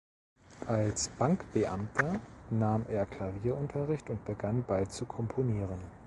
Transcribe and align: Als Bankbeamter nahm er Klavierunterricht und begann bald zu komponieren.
Als 0.65 1.09
Bankbeamter 1.09 2.19
nahm 2.49 2.87
er 2.89 3.05
Klavierunterricht 3.05 4.09
und 4.09 4.25
begann 4.25 4.63
bald 4.63 4.91
zu 4.91 5.05
komponieren. 5.05 5.77